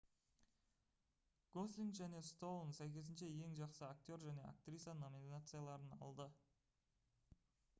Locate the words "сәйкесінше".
2.77-3.29